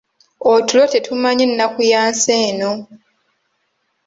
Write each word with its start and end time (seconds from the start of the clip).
Otulo 0.51 0.83
tetumanyi 0.93 1.45
nnaku 1.47 1.79
ya 1.91 2.01
nsi 2.09 2.31
eno. 2.47 2.71